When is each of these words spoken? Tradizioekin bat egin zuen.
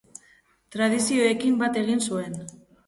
Tradizioekin 0.77 1.61
bat 1.63 1.81
egin 1.87 2.05
zuen. 2.11 2.39